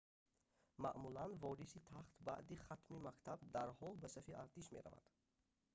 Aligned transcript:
маъмулан 0.83 1.31
вориси 1.41 1.79
тахт 1.89 2.15
баъди 2.27 2.55
хатми 2.65 2.97
мактаб 3.07 3.39
дарҳол 3.55 3.93
ба 4.01 4.07
сафи 4.15 4.33
артиш 4.43 4.67
меравад 4.75 5.07